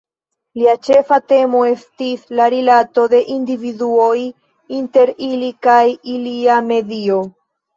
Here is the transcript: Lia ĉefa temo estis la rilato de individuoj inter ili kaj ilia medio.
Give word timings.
Lia 0.59 0.71
ĉefa 0.85 1.17
temo 1.31 1.59
estis 1.71 2.23
la 2.39 2.47
rilato 2.55 3.05
de 3.13 3.19
individuoj 3.35 4.17
inter 4.79 5.13
ili 5.31 5.53
kaj 5.69 5.79
ilia 6.19 6.61
medio. 6.73 7.23